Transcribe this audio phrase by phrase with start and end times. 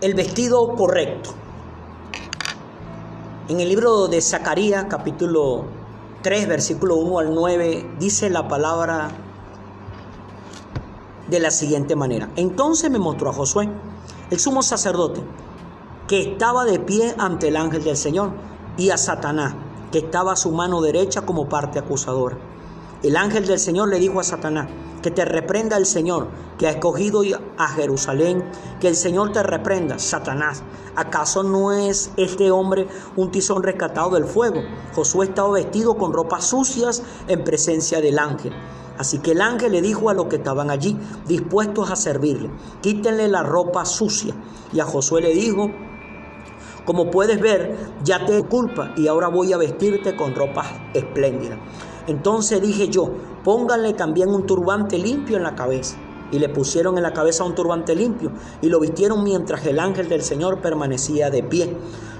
[0.00, 1.30] el vestido correcto.
[3.48, 5.64] En el libro de Zacarías, capítulo
[6.22, 9.08] 3, versículo 1 al 9, dice la palabra
[11.28, 12.30] de la siguiente manera.
[12.36, 13.68] Entonces me mostró a Josué,
[14.30, 15.20] el sumo sacerdote,
[16.06, 18.30] que estaba de pie ante el ángel del Señor,
[18.76, 19.54] y a Satanás,
[19.90, 22.38] que estaba a su mano derecha como parte acusadora.
[23.02, 24.68] El ángel del Señor le dijo a Satanás,
[25.02, 27.22] que te reprenda el Señor, que ha escogido
[27.56, 28.44] a Jerusalén,
[28.80, 30.62] que el Señor te reprenda, Satanás.
[30.96, 34.62] ¿Acaso no es este hombre un tizón rescatado del fuego?
[34.94, 38.52] Josué estaba vestido con ropas sucias en presencia del ángel.
[38.98, 43.28] Así que el ángel le dijo a los que estaban allí, dispuestos a servirle, quítenle
[43.28, 44.34] la ropa sucia.
[44.72, 45.70] Y a Josué le dijo,
[46.84, 51.58] como puedes ver, ya te culpa y ahora voy a vestirte con ropas espléndidas.
[52.08, 53.10] Entonces dije yo,
[53.44, 55.96] pónganle también un turbante limpio en la cabeza.
[56.30, 58.30] Y le pusieron en la cabeza un turbante limpio
[58.60, 61.74] y lo vistieron mientras el ángel del Señor permanecía de pie.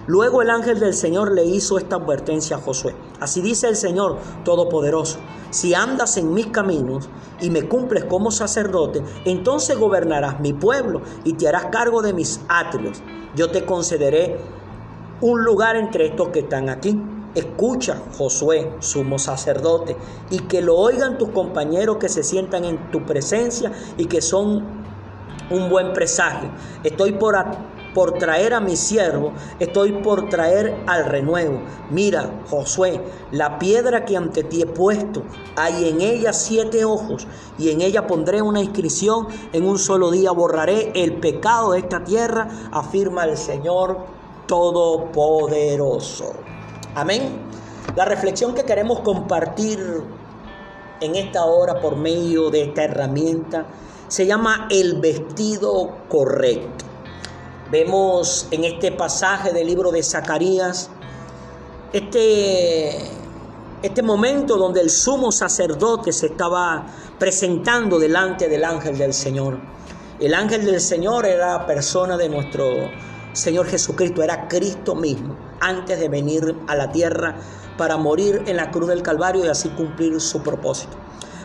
[0.07, 2.95] Luego el ángel del Señor le hizo esta advertencia a Josué.
[3.21, 5.19] Así dice el Señor Todopoderoso,
[5.51, 7.11] si andas en mis caminos
[7.43, 12.41] y me cumples como sacerdote, entonces gobernarás mi pueblo y te harás cargo de mis
[12.49, 13.03] atrios.
[13.37, 14.39] Yo te concederé
[15.21, 16.99] un lugar entre estos que están aquí
[17.39, 19.97] Escucha, Josué, sumo sacerdote,
[20.29, 24.65] y que lo oigan tus compañeros que se sientan en tu presencia y que son
[25.49, 26.51] un buen presagio.
[26.83, 27.37] Estoy por,
[27.95, 31.61] por traer a mi siervo, estoy por traer al renuevo.
[31.91, 33.01] Mira, Josué,
[33.31, 35.23] la piedra que ante ti he puesto,
[35.55, 40.33] hay en ella siete ojos, y en ella pondré una inscripción, en un solo día
[40.33, 43.97] borraré el pecado de esta tierra, afirma el Señor
[44.49, 46.48] Todopoderoso.
[46.99, 47.31] Amén.
[47.95, 49.79] La reflexión que queremos compartir
[51.01, 53.67] en esta hora por medio de esta herramienta
[54.09, 56.85] se llama el vestido correcto.
[57.71, 60.91] Vemos en este pasaje del libro de Zacarías
[61.93, 62.99] este,
[63.81, 66.85] este momento donde el sumo sacerdote se estaba
[67.17, 69.61] presentando delante del ángel del Señor.
[70.19, 72.67] El ángel del Señor era persona de nuestro
[73.35, 77.37] Señor Jesucristo, era Cristo mismo, antes de venir a la tierra
[77.77, 80.97] para morir en la cruz del Calvario y así cumplir su propósito.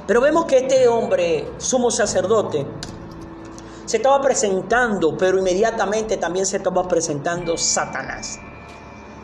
[0.07, 2.65] Pero vemos que este hombre, sumo sacerdote,
[3.85, 8.39] se estaba presentando, pero inmediatamente también se estaba presentando Satanás.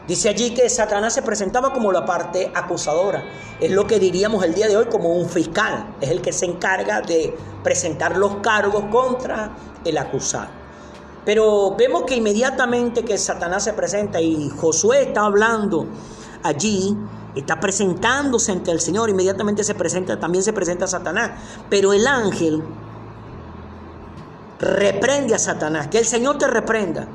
[0.08, 3.24] Dice allí que Satanás se presentaba como la parte acusadora.
[3.60, 5.96] Es lo que diríamos el día de hoy como un fiscal.
[6.02, 9.52] Es el que se encarga de presentar los cargos contra
[9.86, 10.59] el acusado.
[11.26, 15.86] Pero vemos que inmediatamente que Satanás se presenta y Josué está hablando
[16.44, 16.96] allí,
[17.36, 21.32] está presentándose ante el Señor, inmediatamente se presenta, también se presenta Satanás.
[21.70, 22.64] Pero el ángel
[24.60, 27.08] reprende a Satanás, que el Señor te reprenda.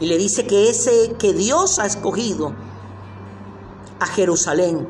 [0.00, 2.54] Y le dice que ese que Dios ha escogido
[4.00, 4.88] a Jerusalén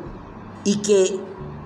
[0.63, 1.19] y que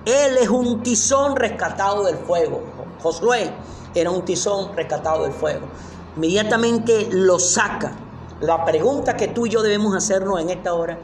[0.05, 2.63] él es un tizón rescatado del fuego.
[3.03, 3.53] Josué
[3.93, 5.67] era un tizón rescatado del fuego
[6.15, 7.93] inmediatamente lo saca.
[8.41, 10.99] La pregunta que tú y yo debemos hacernos en esta hora,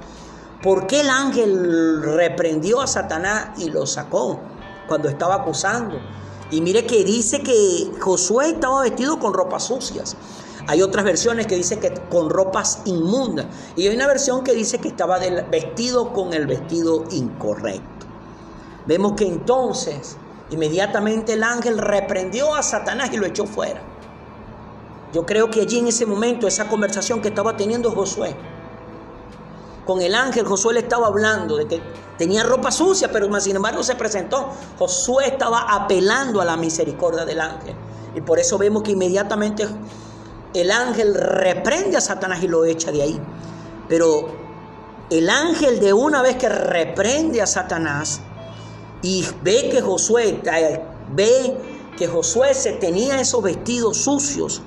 [0.62, 4.40] ¿por qué el ángel reprendió a Satanás y lo sacó
[4.88, 5.98] cuando estaba acusando?
[6.52, 10.18] Y mire que dice que Josué estaba vestido con ropas sucias.
[10.68, 13.48] Hay otras versiones que dicen que con ropas inmundas.
[13.76, 15.18] Y hay una versión que dice que estaba
[15.50, 18.06] vestido con el vestido incorrecto.
[18.86, 20.18] Vemos que entonces
[20.50, 23.82] inmediatamente el ángel reprendió a Satanás y lo echó fuera.
[25.14, 28.36] Yo creo que allí en ese momento, esa conversación que estaba teniendo Josué,
[29.86, 31.82] con el ángel, Josué le estaba hablando de que
[32.18, 34.50] tenía ropa sucia, pero sin embargo se presentó.
[34.78, 37.76] Josué estaba apelando a la misericordia del ángel.
[38.16, 39.68] Y por eso vemos que inmediatamente
[40.54, 43.20] el ángel reprende a Satanás y lo echa de ahí.
[43.90, 44.30] Pero
[45.10, 48.22] el ángel de una vez que reprende a Satanás
[49.02, 50.42] y ve que Josué,
[51.14, 51.58] ve
[51.98, 54.62] que Josué se tenía esos vestidos sucios,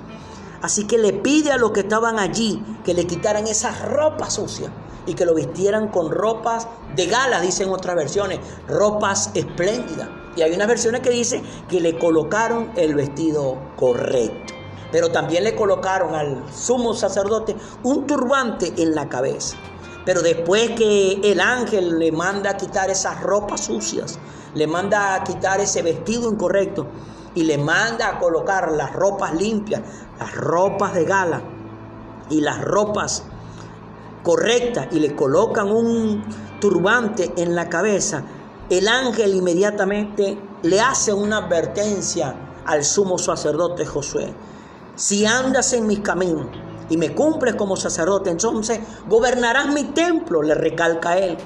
[0.65, 4.71] Así que le pide a los que estaban allí que le quitaran esas ropas sucias
[5.05, 10.09] y que lo vistieran con ropas de gala, dicen otras versiones, ropas espléndidas.
[10.35, 14.55] Y hay unas versiones que dicen que le colocaron el vestido correcto.
[14.91, 19.57] Pero también le colocaron al sumo sacerdote un turbante en la cabeza.
[20.03, 24.17] Pero después que el ángel le manda a quitar esas ropas sucias,
[24.55, 26.87] le manda a quitar ese vestido incorrecto,
[27.35, 29.81] y le manda a colocar las ropas limpias,
[30.17, 31.41] las ropas de gala
[32.29, 33.23] y las ropas
[34.23, 36.23] correctas y le colocan un
[36.59, 38.23] turbante en la cabeza,
[38.69, 42.35] el ángel inmediatamente le hace una advertencia
[42.65, 44.33] al sumo sacerdote Josué.
[44.95, 46.47] Si andas en mis caminos
[46.89, 51.37] y me cumples como sacerdote, entonces gobernarás mi templo, le recalca él,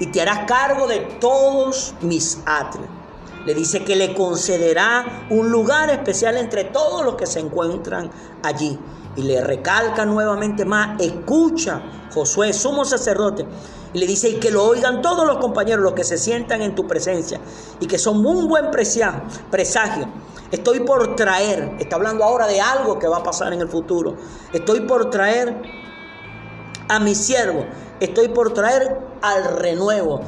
[0.00, 2.99] y te harás cargo de todos mis atrios.
[3.46, 8.10] Le dice que le concederá un lugar especial entre todos los que se encuentran
[8.42, 8.78] allí.
[9.16, 11.82] Y le recalca nuevamente más, escucha,
[12.14, 13.46] Josué, sumo sacerdote.
[13.92, 16.74] Y le dice, y que lo oigan todos los compañeros, los que se sientan en
[16.74, 17.40] tu presencia,
[17.80, 20.06] y que son un buen presagio.
[20.52, 24.16] Estoy por traer, está hablando ahora de algo que va a pasar en el futuro.
[24.52, 25.60] Estoy por traer
[26.88, 27.66] a mi siervo,
[28.00, 30.20] estoy por traer al renuevo.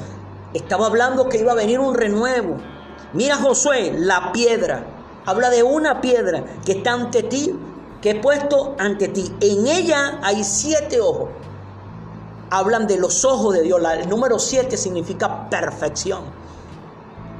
[0.54, 2.56] Estaba hablando que iba a venir un renuevo.
[3.14, 4.86] Mira Josué, la piedra.
[5.26, 7.54] Habla de una piedra que está ante ti,
[8.00, 9.32] que he puesto ante ti.
[9.40, 11.28] En ella hay siete ojos.
[12.50, 13.80] Hablan de los ojos de Dios.
[13.98, 16.22] El número siete significa perfección.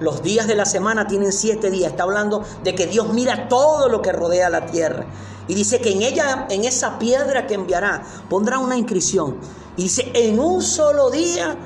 [0.01, 1.93] Los días de la semana tienen siete días.
[1.93, 5.07] Está hablando de que Dios mira todo lo que rodea la tierra.
[5.49, 9.39] Y dice que en ella, en esa piedra que enviará, pondrá una inscripción.
[9.77, 11.57] Y dice, en un solo día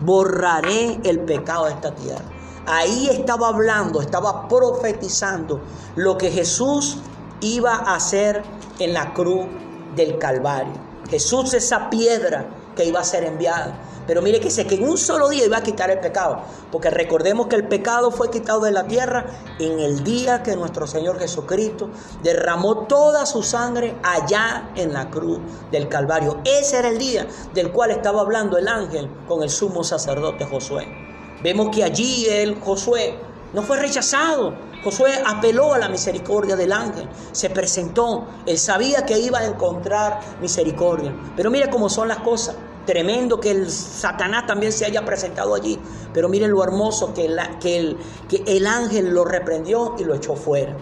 [0.00, 2.35] borraré el pecado de esta tierra.
[2.66, 5.60] Ahí estaba hablando, estaba profetizando
[5.94, 6.98] lo que Jesús
[7.40, 8.42] iba a hacer
[8.78, 9.46] en la cruz
[9.94, 10.74] del Calvario.
[11.08, 13.78] Jesús esa piedra que iba a ser enviada.
[14.06, 16.42] Pero mire que sé que en un solo día iba a quitar el pecado.
[16.70, 19.26] Porque recordemos que el pecado fue quitado de la tierra
[19.58, 21.90] en el día que nuestro Señor Jesucristo
[22.22, 25.40] derramó toda su sangre allá en la cruz
[25.72, 26.38] del Calvario.
[26.44, 31.05] Ese era el día del cual estaba hablando el ángel con el sumo sacerdote Josué.
[31.42, 33.18] Vemos que allí el Josué
[33.52, 34.54] no fue rechazado.
[34.82, 40.20] Josué apeló a la misericordia del ángel, se presentó, él sabía que iba a encontrar
[40.40, 41.14] misericordia.
[41.34, 42.56] Pero mire cómo son las cosas.
[42.84, 45.78] Tremendo que el Satanás también se haya presentado allí.
[46.14, 47.96] Pero miren lo hermoso que, que, el,
[48.28, 50.76] que el ángel lo reprendió y lo echó fuera.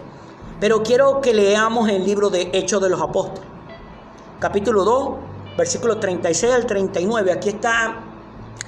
[0.59, 3.49] Pero quiero que leamos el libro de Hechos de los Apóstoles.
[4.39, 5.09] Capítulo 2,
[5.57, 7.31] versículo 36 al 39.
[7.31, 8.14] Aquí está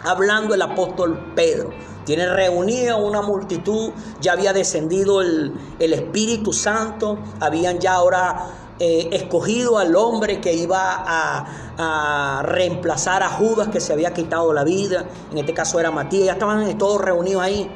[0.04, 1.72] hablando el apóstol Pedro.
[2.06, 3.92] Tiene reunida una multitud,
[4.22, 10.54] ya había descendido el, el Espíritu Santo, habían ya ahora eh, escogido al hombre que
[10.54, 15.90] iba a, reemplazar a Judas que se había quitado la vida, en este caso era
[15.90, 17.72] Matías, ya estaban todos reunidos ahí.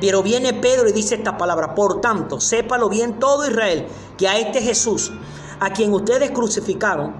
[0.00, 4.38] Pero viene Pedro y dice esta palabra, por tanto, sépalo bien todo Israel, que a
[4.38, 5.12] este Jesús,
[5.60, 7.14] a quien ustedes crucificaron,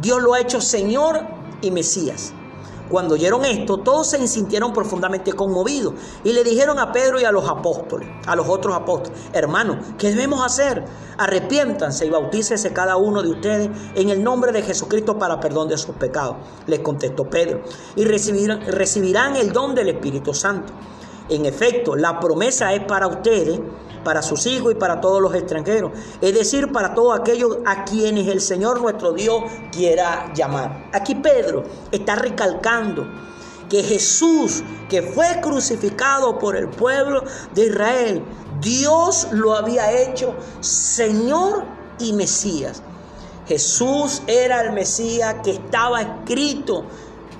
[0.00, 1.20] Dios lo ha hecho Señor
[1.62, 2.32] y Mesías.
[2.90, 5.94] Cuando oyeron esto, todos se sintieron profundamente conmovidos
[6.24, 10.10] y le dijeron a Pedro y a los apóstoles, a los otros apóstoles, hermanos, ¿qué
[10.10, 10.84] debemos hacer?
[11.16, 15.78] Arrepiéntanse y bautícese cada uno de ustedes en el nombre de Jesucristo para perdón de
[15.78, 16.36] sus pecados.
[16.66, 17.62] Les contestó Pedro,
[17.94, 20.72] y recibirán, recibirán el don del Espíritu Santo.
[21.28, 23.60] En efecto, la promesa es para ustedes
[24.04, 28.28] para sus hijos y para todos los extranjeros, es decir, para todos aquellos a quienes
[28.28, 30.88] el Señor nuestro Dios quiera llamar.
[30.92, 33.06] Aquí Pedro está recalcando
[33.68, 37.22] que Jesús, que fue crucificado por el pueblo
[37.54, 38.22] de Israel,
[38.60, 41.64] Dios lo había hecho Señor
[41.98, 42.82] y Mesías.
[43.46, 46.84] Jesús era el Mesías que estaba escrito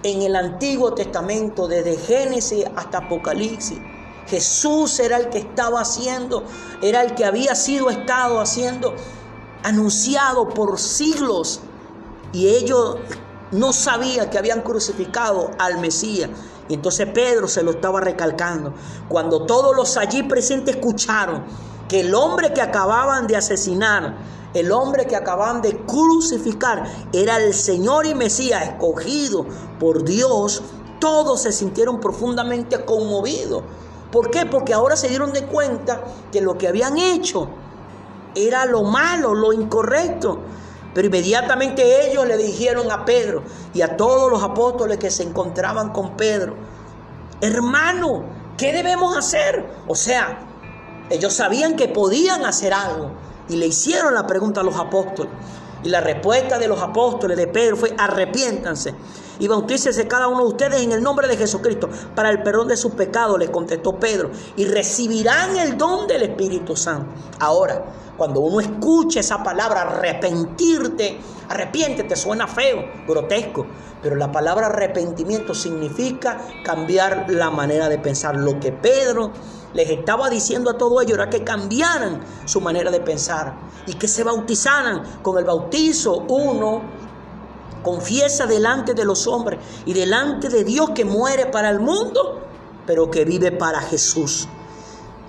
[0.02, 3.78] en el Antiguo Testamento, desde Génesis hasta Apocalipsis.
[4.30, 6.44] Jesús era el que estaba haciendo,
[6.80, 8.94] era el que había sido estado haciendo,
[9.64, 11.60] anunciado por siglos.
[12.32, 12.96] Y ellos
[13.50, 16.30] no sabían que habían crucificado al Mesías.
[16.68, 18.72] Y entonces Pedro se lo estaba recalcando.
[19.08, 21.42] Cuando todos los allí presentes escucharon
[21.88, 24.16] que el hombre que acababan de asesinar,
[24.54, 29.44] el hombre que acababan de crucificar, era el Señor y Mesías escogido
[29.80, 30.62] por Dios,
[31.00, 33.64] todos se sintieron profundamente conmovidos.
[34.10, 34.46] ¿Por qué?
[34.46, 36.02] Porque ahora se dieron de cuenta
[36.32, 37.48] que lo que habían hecho
[38.34, 40.38] era lo malo, lo incorrecto.
[40.94, 45.90] Pero inmediatamente ellos le dijeron a Pedro y a todos los apóstoles que se encontraban
[45.90, 46.56] con Pedro,
[47.40, 48.24] hermano,
[48.56, 49.64] ¿qué debemos hacer?
[49.86, 50.40] O sea,
[51.10, 53.12] ellos sabían que podían hacer algo
[53.48, 55.32] y le hicieron la pregunta a los apóstoles.
[55.84, 58.94] Y la respuesta de los apóstoles de Pedro fue, arrepiéntanse
[59.40, 62.76] y bautícese cada uno de ustedes en el nombre de Jesucristo para el perdón de
[62.76, 67.10] sus pecados, les contestó Pedro, y recibirán el don del Espíritu Santo.
[67.40, 67.84] Ahora,
[68.16, 71.18] cuando uno escucha esa palabra, arrepentirte,
[71.48, 73.66] arrepiéntete, suena feo, grotesco,
[74.02, 78.36] pero la palabra arrepentimiento significa cambiar la manera de pensar.
[78.36, 79.32] Lo que Pedro
[79.72, 83.54] les estaba diciendo a todo ello era que cambiaran su manera de pensar
[83.86, 86.82] y que se bautizaran con el bautizo uno
[87.82, 92.40] confiesa delante de los hombres y delante de Dios que muere para el mundo,
[92.86, 94.48] pero que vive para Jesús.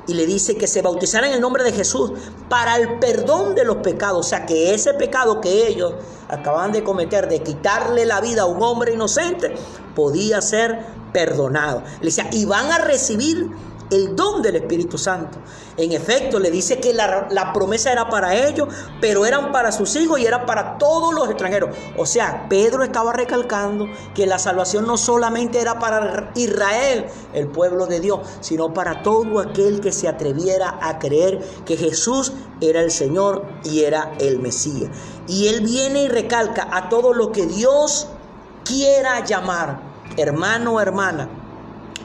[0.07, 2.11] y le dice que se bautizara en el nombre de Jesús
[2.49, 4.25] para el perdón de los pecados.
[4.25, 5.93] O sea, que ese pecado que ellos
[6.27, 9.53] acaban de cometer, de quitarle la vida a un hombre inocente,
[9.95, 11.83] podía ser perdonado.
[11.99, 13.51] Le decía, y van a recibir
[13.91, 15.37] el don del Espíritu Santo.
[15.77, 18.69] En efecto, le dice que la, promesa era para ellos,
[18.99, 21.75] pero eran para sus hijos y era para todos los extranjeros.
[21.97, 27.85] O sea, Pedro estaba recalcando que la salvación no solamente era para Israel, el pueblo
[27.85, 32.91] de Dios, sino para todo aquel que se atreviera a creer que Jesús era el
[32.91, 34.89] Señor y era el Mesías.
[35.27, 38.07] Y él viene y recalca a todo lo que Dios
[38.63, 39.81] quiera llamar,
[40.17, 41.40] hermano o hermana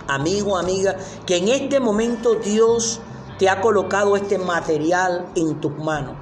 [0.07, 3.01] amigo, amiga, que en este momento Dios
[3.39, 6.15] te ha colocado este material en tus manos.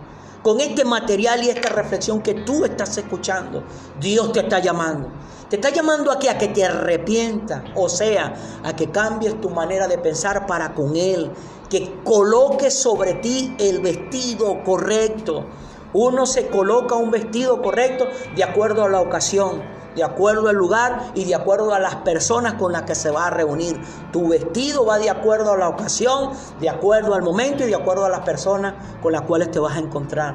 [0.43, 3.62] Con este material y esta reflexión que tú estás escuchando,
[3.99, 5.09] Dios te está llamando.
[5.49, 9.88] Te está llamando aquí a que te arrepientas, o sea, a que cambies tu manera
[9.88, 11.31] de pensar para con Él,
[11.71, 15.47] que coloques sobre ti el vestido correcto.
[15.95, 19.62] Uno se coloca un vestido correcto de acuerdo a la ocasión
[19.94, 23.26] de acuerdo al lugar y de acuerdo a las personas con las que se va
[23.26, 23.80] a reunir.
[24.12, 28.04] Tu vestido va de acuerdo a la ocasión, de acuerdo al momento y de acuerdo
[28.04, 30.34] a las personas con las cuales te vas a encontrar.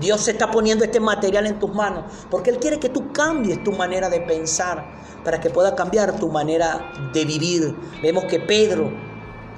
[0.00, 3.62] Dios se está poniendo este material en tus manos porque Él quiere que tú cambies
[3.64, 4.84] tu manera de pensar
[5.24, 7.74] para que pueda cambiar tu manera de vivir.
[8.02, 8.92] Vemos que Pedro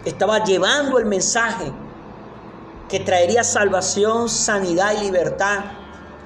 [0.05, 1.73] estaba llevando el mensaje
[2.89, 5.59] que traería salvación, sanidad y libertad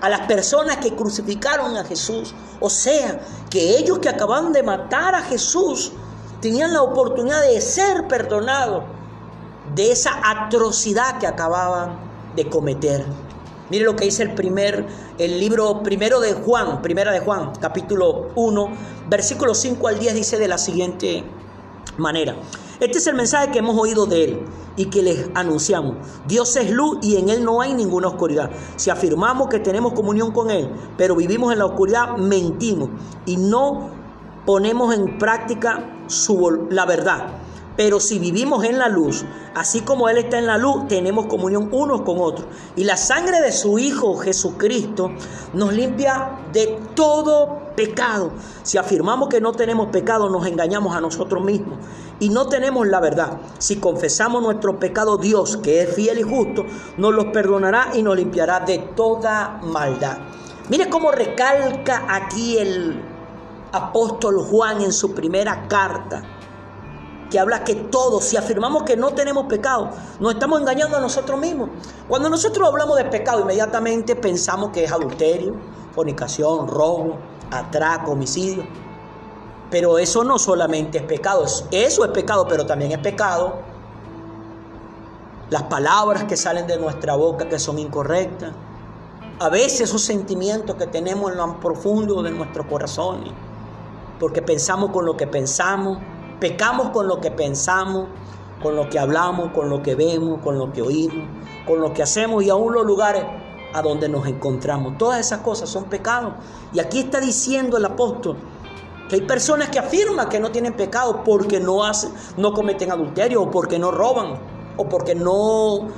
[0.03, 2.35] a las personas que crucificaron a Jesús.
[2.61, 5.93] O sea, que ellos que acaban de matar a Jesús
[6.41, 8.85] tenían la oportunidad de ser perdonados
[9.75, 11.97] de esa atrocidad que acababan
[12.35, 13.07] de cometer.
[13.71, 14.87] Mire lo que dice el primer
[15.19, 18.69] el libro primero de Juan, primera de Juan, capítulo 1,
[19.09, 21.25] versículo 5 al 10 dice de la siguiente
[21.97, 22.35] manera:
[22.85, 24.41] este es el mensaje que hemos oído de Él
[24.77, 25.97] y que les anunciamos.
[26.27, 28.51] Dios es luz y en Él no hay ninguna oscuridad.
[28.75, 32.89] Si afirmamos que tenemos comunión con Él, pero vivimos en la oscuridad, mentimos
[33.25, 33.91] y no
[34.45, 35.89] ponemos en práctica
[36.71, 37.27] la verdad.
[37.77, 39.25] Pero si vivimos en la luz,
[39.55, 42.49] así como Él está en la luz, tenemos comunión unos con otros.
[42.75, 45.13] Y la sangre de su Hijo Jesucristo
[45.55, 48.33] nos limpia de todo pecado.
[48.65, 51.79] Si afirmamos que no tenemos pecado, nos engañamos a nosotros mismos
[52.21, 53.39] y no tenemos la verdad.
[53.59, 56.65] Si confesamos nuestro pecado, Dios, que es fiel y justo,
[56.97, 60.19] nos los perdonará y nos limpiará de toda maldad.
[60.69, 63.03] Mire cómo recalca aquí el
[63.73, 66.23] apóstol Juan en su primera carta
[67.33, 69.89] que habla que todos, si afirmamos que no tenemos pecado,
[70.21, 71.71] nos estamos engañando a nosotros mismos.
[72.07, 75.55] Cuando nosotros hablamos de pecado, inmediatamente pensamos que es adulterio,
[75.95, 77.17] fornicación, robo,
[77.51, 78.67] atraco, homicidio.
[79.73, 83.55] Pero eso no solamente es pecado, eso es pecado, pero también es pecado.
[85.51, 88.53] Las palabras que salen de nuestra boca que son incorrectas.
[89.41, 93.25] A veces esos sentimientos que tenemos en lo profundo de nuestro corazón.
[94.21, 95.99] Porque pensamos con lo que pensamos,
[96.43, 98.09] Pecamos con lo que pensamos,
[98.61, 101.29] con lo que hablamos, con lo que vemos, con lo que oímos,
[101.69, 103.25] con lo que hacemos y aún los lugares
[103.73, 104.99] a donde nos encontramos.
[104.99, 106.33] Todas esas cosas son pecados.
[106.73, 108.37] Y aquí está diciendo el apóstol
[109.15, 113.51] hay personas que afirman que no tienen pecado porque no hacen, no cometen adulterio o
[113.51, 114.39] porque no roban
[114.77, 115.89] o porque no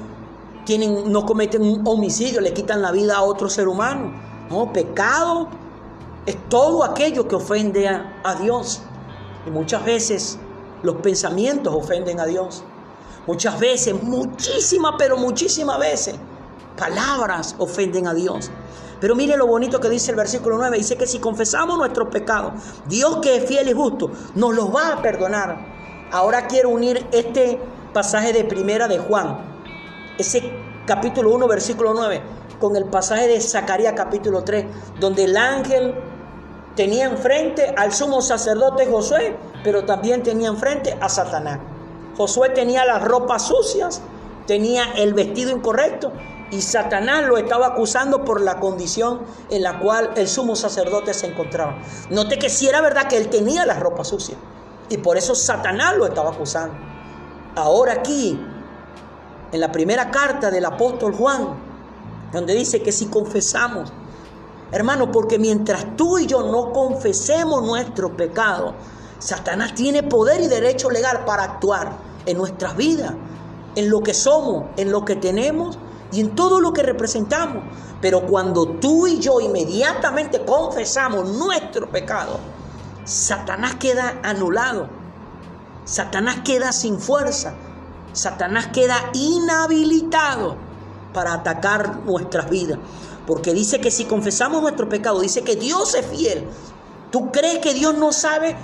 [0.64, 4.12] tienen, no cometen un homicidio, le quitan la vida a otro ser humano.
[4.50, 5.49] No, pecado
[6.26, 8.83] es todo aquello que ofende a Dios.
[9.47, 10.38] Y muchas veces
[10.83, 12.62] los pensamientos ofenden a Dios.
[13.26, 16.14] Muchas veces, muchísimas, pero muchísimas veces,
[16.76, 18.50] palabras ofenden a Dios.
[19.04, 20.78] Pero mire lo bonito que dice el versículo 9.
[20.78, 22.54] Dice que si confesamos nuestros pecados,
[22.87, 25.58] Dios que es fiel y justo, nos los va a perdonar.
[26.11, 27.61] Ahora quiero unir este
[27.92, 29.40] pasaje de primera de Juan,
[30.16, 30.50] ese
[30.87, 32.23] capítulo 1, versículo 9,
[32.58, 34.64] con el pasaje de Zacarías capítulo 3,
[35.00, 35.94] donde el ángel
[36.75, 41.58] tenía enfrente al sumo sacerdote Josué, pero también tenía enfrente a Satanás.
[42.16, 44.00] Josué tenía las ropas sucias,
[44.46, 46.11] tenía el vestido incorrecto
[46.50, 51.26] y Satanás lo estaba acusando por la condición en la cual el sumo sacerdote se
[51.26, 51.76] encontraba.
[52.10, 54.38] Note que si era verdad que él tenía las ropas sucias
[54.88, 56.74] y por eso Satanás lo estaba acusando.
[57.56, 58.40] Ahora aquí,
[59.52, 61.48] en la primera carta del apóstol Juan,
[62.32, 63.92] donde dice que si confesamos
[64.74, 68.74] Hermano, porque mientras tú y yo no confesemos nuestro pecado,
[69.20, 71.92] Satanás tiene poder y derecho legal para actuar
[72.26, 73.12] en nuestras vidas,
[73.76, 75.78] en lo que somos, en lo que tenemos
[76.14, 77.64] y en todo lo que representamos.
[78.00, 82.38] Pero cuando tú y yo inmediatamente confesamos nuestro pecado,
[83.04, 84.88] Satanás queda anulado.
[85.85, 87.54] Satanás queda sin fuerza.
[88.12, 90.56] Satanás queda inhabilitado
[91.12, 92.78] para atacar nuestras vidas.
[93.26, 96.47] Porque dice que si confesamos nuestro pecado, dice que Dios es fiel.
[97.11, 98.56] ¿Tú crees que Dios no sabe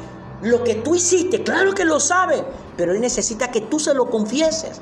[0.42, 1.42] lo que tú hiciste?
[1.42, 2.44] Claro que lo sabe,
[2.76, 4.80] pero Él necesita que tú se lo confieses.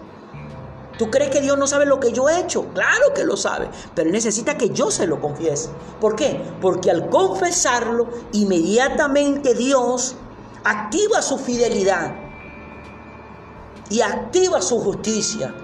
[0.99, 2.67] ¿Tú crees que Dios no sabe lo que yo he hecho?
[2.75, 5.71] Claro que lo sabe, pero necesita que yo se lo confiese.
[6.01, 6.43] ¿Por qué?
[6.61, 10.17] Porque al confesarlo, inmediatamente Dios
[10.65, 12.15] activa su fidelidad
[13.89, 15.55] y activa su justicia.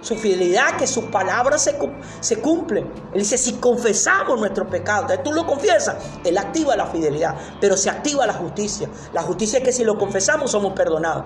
[0.00, 1.76] Su fidelidad, que sus palabras se,
[2.20, 2.84] se cumplen.
[3.12, 7.76] Él dice, si confesamos nuestro pecado, entonces tú lo confiesas, Él activa la fidelidad, pero
[7.76, 8.88] se activa la justicia.
[9.12, 11.24] La justicia es que si lo confesamos somos perdonados.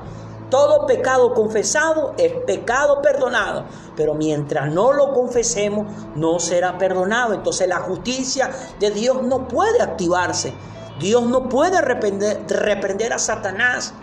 [0.52, 3.64] Todo pecado confesado es pecado perdonado,
[3.96, 7.32] pero mientras no lo confesemos no será perdonado.
[7.32, 10.52] Entonces la justicia de Dios no puede activarse.
[11.00, 13.94] Dios no puede reprender, reprender a Satanás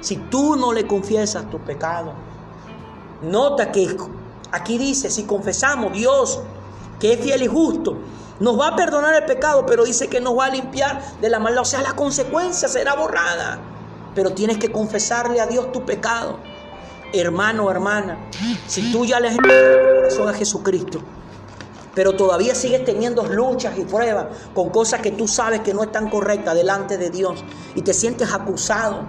[0.00, 2.12] si tú no le confiesas tu pecado.
[3.22, 3.96] Nota que
[4.52, 6.40] aquí dice, si confesamos Dios,
[7.00, 7.98] que es fiel y justo,
[8.38, 11.40] nos va a perdonar el pecado, pero dice que nos va a limpiar de la
[11.40, 11.62] maldad.
[11.62, 13.72] O sea, la consecuencia será borrada
[14.16, 16.38] pero tienes que confesarle a Dios tu pecado.
[17.12, 18.18] Hermano, hermana,
[18.66, 21.00] si tú ya le has entregado tu corazón a Jesucristo,
[21.94, 26.10] pero todavía sigues teniendo luchas y pruebas con cosas que tú sabes que no están
[26.10, 27.44] correctas delante de Dios
[27.74, 29.02] y te sientes acusado,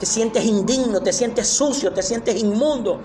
[0.00, 3.00] te sientes indigno, te sientes sucio, te sientes inmundo,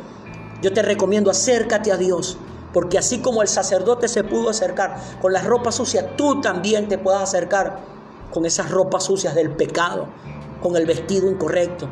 [0.61, 2.37] yo te recomiendo acércate a Dios.
[2.73, 6.97] Porque así como el sacerdote se pudo acercar con las ropas sucias, tú también te
[6.97, 7.79] puedas acercar
[8.31, 10.07] con esas ropas sucias del pecado,
[10.61, 11.89] con el vestido incorrecto.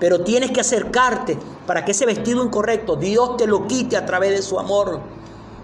[0.00, 4.30] Pero tienes que acercarte para que ese vestido incorrecto Dios te lo quite a través
[4.30, 5.00] de su amor.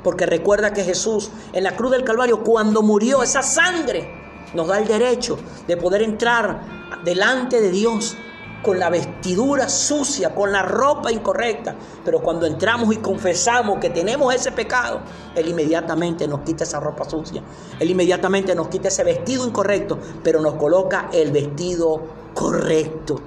[0.02, 4.08] Porque recuerda que Jesús en la cruz del Calvario, cuando murió, esa sangre
[4.54, 8.16] nos da el derecho de poder entrar delante de Dios
[8.62, 11.74] con la vestidura sucia, con la ropa incorrecta.
[12.04, 15.00] Pero cuando entramos y confesamos que tenemos ese pecado,
[15.34, 17.42] Él inmediatamente nos quita esa ropa sucia.
[17.78, 23.20] Él inmediatamente nos quita ese vestido incorrecto, pero nos coloca el vestido correcto.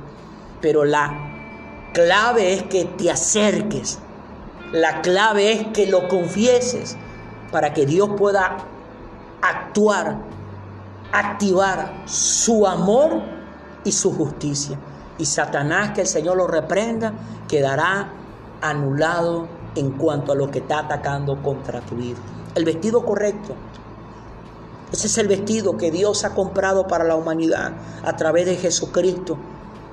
[0.59, 1.13] Pero la
[1.93, 3.99] clave es que te acerques.
[4.71, 6.97] La clave es que lo confieses
[7.51, 8.57] para que Dios pueda
[9.43, 10.17] actuar,
[11.11, 13.21] activar su amor
[13.83, 14.79] y su justicia.
[15.19, 17.13] Y Satanás, que el Señor lo reprenda,
[17.47, 18.11] quedará
[18.61, 22.17] anulado en cuanto a lo que está atacando contra tu vida.
[22.55, 23.53] El vestido correcto.
[24.93, 29.39] Ese es el vestido que Dios ha comprado para la humanidad a través de Jesucristo,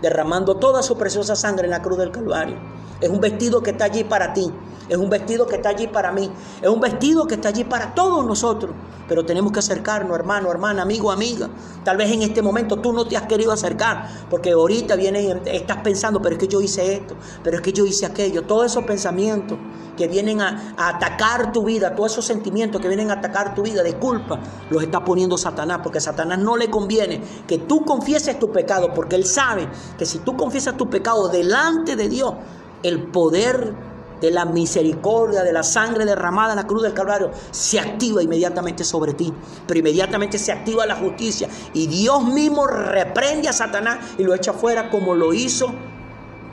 [0.03, 2.59] derramando toda su preciosa sangre en la cruz del Calvario.
[3.01, 4.53] Es un vestido que está allí para ti.
[4.91, 6.29] Es un vestido que está allí para mí.
[6.61, 8.75] Es un vestido que está allí para todos nosotros.
[9.07, 11.49] Pero tenemos que acercarnos, hermano, hermana, amigo, amiga.
[11.85, 14.09] Tal vez en este momento tú no te has querido acercar.
[14.29, 17.73] Porque ahorita vienes y estás pensando, pero es que yo hice esto, pero es que
[17.73, 18.43] yo hice aquello.
[18.43, 19.57] Todos esos pensamientos
[19.97, 23.63] que vienen a, a atacar tu vida, todos esos sentimientos que vienen a atacar tu
[23.63, 25.83] vida de culpa, los está poniendo Satanás.
[25.85, 28.93] Porque a Satanás no le conviene que tú confieses tu pecado.
[28.93, 32.35] Porque él sabe que si tú confiesas tu pecado delante de Dios,
[32.83, 33.90] el poder
[34.21, 38.85] de la misericordia, de la sangre derramada en la cruz del Calvario, se activa inmediatamente
[38.85, 39.33] sobre ti.
[39.67, 41.49] Pero inmediatamente se activa la justicia.
[41.75, 45.73] Y Dios mismo reprende a Satanás y lo echa fuera como lo hizo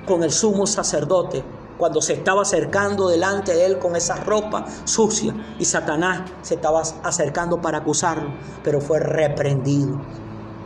[0.08, 1.44] con el sumo sacerdote.
[1.78, 6.82] Cuando se estaba acercando delante de él con esa ropa sucia y Satanás se estaba
[7.04, 10.02] acercando para acusarlo, pero fue reprendido.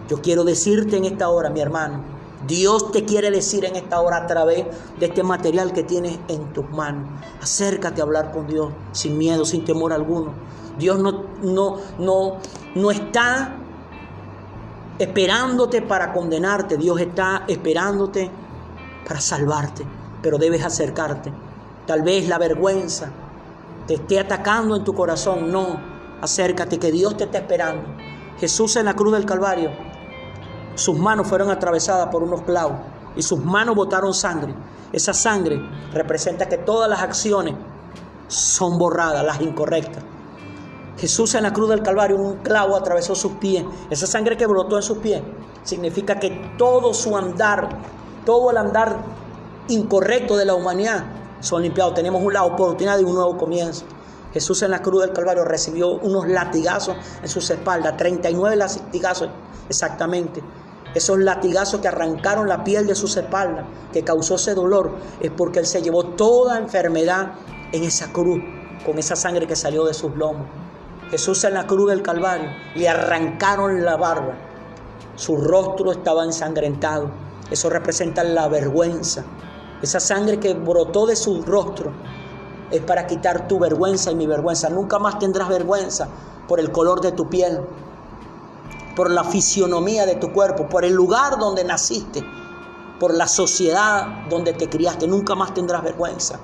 [0.07, 2.03] Yo quiero decirte en esta hora, mi hermano,
[2.47, 4.65] Dios te quiere decir en esta hora a través
[4.99, 7.07] de este material que tienes en tus manos.
[7.41, 10.33] Acércate a hablar con Dios sin miedo, sin temor alguno.
[10.77, 12.37] Dios no, no, no,
[12.75, 13.55] no está
[14.97, 16.77] esperándote para condenarte.
[16.77, 18.31] Dios está esperándote
[19.07, 19.85] para salvarte.
[20.21, 21.31] Pero debes acercarte.
[21.85, 23.11] Tal vez la vergüenza
[23.87, 25.51] te esté atacando en tu corazón.
[25.51, 25.79] No,
[26.21, 27.83] acércate que Dios te está esperando.
[28.39, 29.90] Jesús en la cruz del Calvario
[30.75, 32.77] sus manos fueron atravesadas por unos clavos
[33.15, 34.53] y sus manos botaron sangre.
[34.91, 35.61] Esa sangre
[35.93, 37.55] representa que todas las acciones
[38.27, 40.03] son borradas, las incorrectas.
[40.97, 43.65] Jesús en la cruz del Calvario, un clavo atravesó sus pies.
[43.89, 45.21] Esa sangre que brotó en sus pies
[45.63, 47.69] significa que todo su andar,
[48.25, 48.97] todo el andar
[49.67, 51.05] incorrecto de la humanidad
[51.39, 51.93] son limpiados.
[51.93, 53.85] Tenemos la oportunidad de un nuevo comienzo.
[54.33, 59.29] Jesús en la cruz del Calvario recibió unos latigazos en sus espaldas, 39 latigazos
[59.67, 60.41] exactamente.
[60.93, 64.91] Esos latigazos que arrancaron la piel de sus espaldas, que causó ese dolor,
[65.21, 67.33] es porque Él se llevó toda enfermedad
[67.71, 68.41] en esa cruz,
[68.85, 70.47] con esa sangre que salió de sus lomos.
[71.09, 74.33] Jesús en la cruz del Calvario le arrancaron la barba.
[75.15, 77.11] Su rostro estaba ensangrentado.
[77.49, 79.25] Eso representa la vergüenza.
[79.81, 81.91] Esa sangre que brotó de su rostro
[82.71, 84.69] es para quitar tu vergüenza y mi vergüenza.
[84.69, 86.07] Nunca más tendrás vergüenza
[86.47, 87.61] por el color de tu piel,
[88.95, 92.23] por la fisionomía de tu cuerpo, por el lugar donde naciste,
[92.99, 95.07] por la sociedad donde te criaste.
[95.07, 96.39] Nunca más tendrás vergüenza.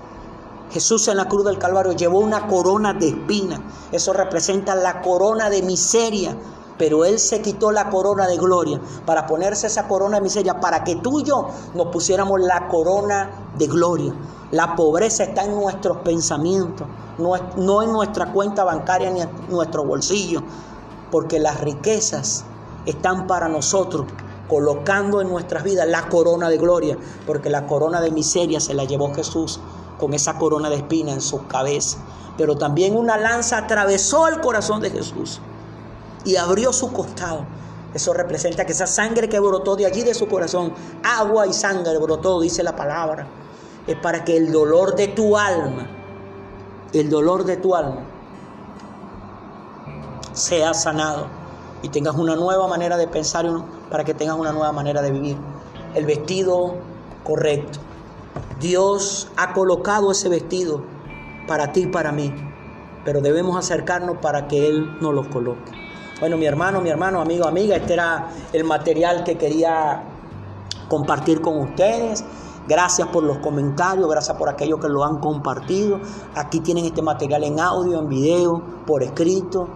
[0.72, 3.62] Jesús en la cruz del Calvario llevó una corona de espina.
[3.92, 6.36] Eso representa la corona de miseria.
[6.78, 10.84] Pero Él se quitó la corona de gloria para ponerse esa corona de miseria, para
[10.84, 14.14] que tú y yo nos pusiéramos la corona de gloria.
[14.52, 16.88] La pobreza está en nuestros pensamientos,
[17.18, 20.42] no, en nuestra cuenta bancaria ni en nuestro bolsillo,
[21.12, 22.46] porque las riquezas
[22.86, 24.06] están para nosotros,
[24.48, 28.86] colocando en nuestras vidas la corona de gloria, porque la corona de miseria se la
[28.86, 29.60] llevó Jesús
[30.00, 31.98] con esa corona de espina en su cabeza.
[32.38, 35.42] Pero también una lanza atravesó el corazón de Jesús
[36.28, 37.46] y abrió su costado.
[37.94, 41.98] Eso representa que esa sangre que brotó de allí de su corazón, agua y sangre
[41.98, 43.26] brotó, dice la palabra,
[43.88, 45.88] es para que el dolor de tu alma,
[46.92, 48.02] el dolor de tu alma,
[50.34, 51.28] sea sanado
[51.82, 53.46] y tengas una nueva manera de pensar
[53.90, 55.38] para que tengas una nueva manera de vivir.
[55.96, 56.76] El vestido
[57.24, 57.80] correcto.
[58.60, 60.84] Dios ha colocado ese vestido
[61.48, 62.34] para ti y para mí,
[63.06, 65.87] pero debemos acercarnos para que Él nos lo coloque.
[66.20, 70.04] Bueno, mi hermano, mi hermano, amigo, amiga, este era el material que quería
[70.90, 72.24] compartir con ustedes.
[72.68, 76.00] Gracias por los comentarios, gracias por aquellos que lo han compartido.
[76.34, 79.68] Aquí tienen este material en audio, en video, por escrito.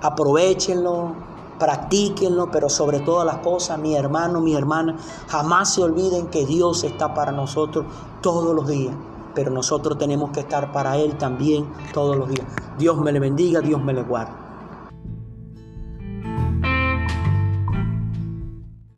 [0.00, 1.14] Aprovechenlo,
[1.58, 4.96] practíquenlo, pero sobre todas las cosas, mi hermano, mi hermana,
[5.28, 7.84] jamás se olviden que Dios está para nosotros
[8.22, 8.94] todos los días,
[9.34, 12.46] pero nosotros tenemos que estar para Él también todos los días.
[12.78, 14.45] Dios me le bendiga, Dios me le guarde.